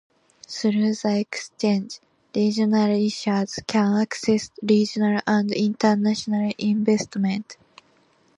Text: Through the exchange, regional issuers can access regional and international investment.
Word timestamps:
Through 0.47 0.95
the 0.95 1.19
exchange, 1.19 1.99
regional 2.35 2.87
issuers 2.87 3.59
can 3.67 4.01
access 4.01 4.49
regional 4.63 5.19
and 5.27 5.51
international 5.51 6.51
investment. 6.57 7.55